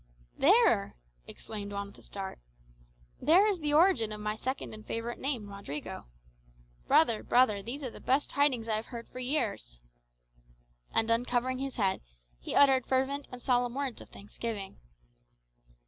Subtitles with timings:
[0.35, 0.95] "There!" Juan
[1.27, 2.39] exclaimed with a start.
[3.21, 6.07] "There is the origin of my second and favourite name, Rodrigo.
[6.87, 9.79] Brother, brother, these are the best tidings I have heard for years."
[10.91, 12.01] And uncovering his head,
[12.39, 14.79] he uttered fervent and solemn words of thanksgiving.